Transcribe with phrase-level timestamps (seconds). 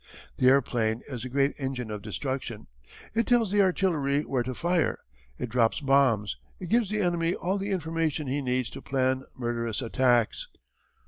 [0.37, 2.65] "The airplane is a great engine of destruction.
[3.13, 4.97] It tells the artillery where to fire,
[5.37, 9.79] it drops bombs, it gives the enemy all the information he needs to plan murderous
[9.79, 10.47] attacks.